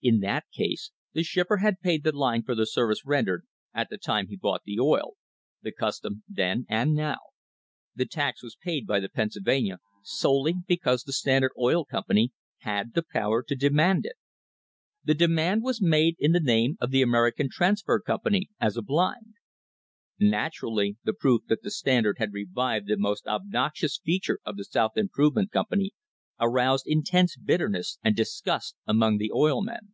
[0.00, 3.44] In that case the shipper had paid the line for the service rendered,
[3.74, 5.14] at the time he bought the oil—
[5.62, 7.18] the custom then and now.
[7.96, 12.28] The tax was paid by the Pennsylvania solely because the Standard Oil Com pany
[12.58, 14.14] had the power to demand it.
[15.02, 19.34] The demand was made in the name of the American Transfer Company as a blind.
[20.20, 23.98] Naturally the proof that the Standard had revived the most THE CRISIS OF 1878 obnoxious
[23.98, 25.90] feature of the South Improvement Company
[26.40, 29.92] aroused intense bitterness and disgust among the oil men.